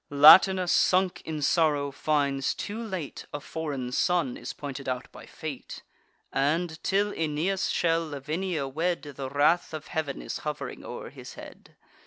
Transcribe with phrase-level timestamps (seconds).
[0.09, 5.83] Latinus, sunk in sorrow, finds too late, A foreign son is pointed out by fate;
[6.33, 11.75] And, till Aeneas shall Lavinia wed, The wrath of Heav'n is hov'ring o'er his head.